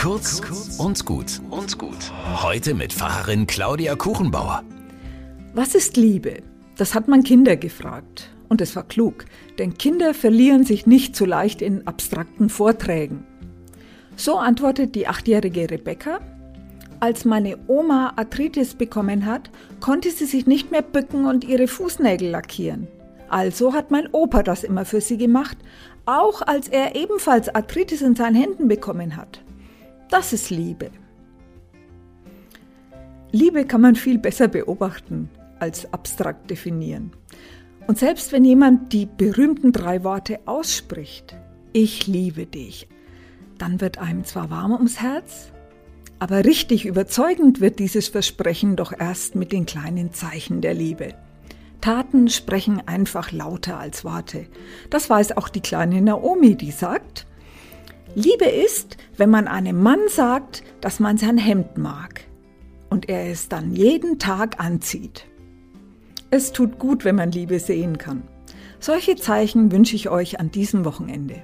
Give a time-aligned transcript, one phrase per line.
[0.00, 0.40] Kurz
[0.78, 2.10] und gut und gut.
[2.42, 4.62] Heute mit Pfarrerin Claudia Kuchenbauer.
[5.52, 6.42] Was ist Liebe?
[6.78, 8.30] Das hat man Kinder gefragt.
[8.48, 9.26] Und es war klug,
[9.58, 13.26] denn Kinder verlieren sich nicht so leicht in abstrakten Vorträgen.
[14.16, 16.20] So antwortet die achtjährige Rebecca.
[16.98, 22.30] Als meine Oma Arthritis bekommen hat, konnte sie sich nicht mehr bücken und ihre Fußnägel
[22.30, 22.88] lackieren.
[23.28, 25.58] Also hat mein Opa das immer für sie gemacht,
[26.06, 29.42] auch als er ebenfalls Arthritis in seinen Händen bekommen hat.
[30.10, 30.90] Das ist Liebe.
[33.30, 35.30] Liebe kann man viel besser beobachten
[35.60, 37.12] als abstrakt definieren.
[37.86, 41.36] Und selbst wenn jemand die berühmten drei Worte ausspricht,
[41.72, 42.88] ich liebe dich,
[43.58, 45.52] dann wird einem zwar warm ums Herz,
[46.18, 51.14] aber richtig überzeugend wird dieses Versprechen doch erst mit den kleinen Zeichen der Liebe.
[51.80, 54.46] Taten sprechen einfach lauter als Worte.
[54.90, 57.26] Das weiß auch die kleine Naomi, die sagt,
[58.14, 62.22] Liebe ist, wenn man einem Mann sagt, dass man sein Hemd mag
[62.88, 65.26] und er es dann jeden Tag anzieht.
[66.30, 68.22] Es tut gut, wenn man Liebe sehen kann.
[68.78, 71.42] Solche Zeichen wünsche ich euch an diesem Wochenende.